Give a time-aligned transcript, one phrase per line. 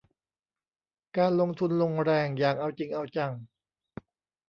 [1.17, 3.31] การลงทุนลงแรงอย่างเอาจริงเอาจัง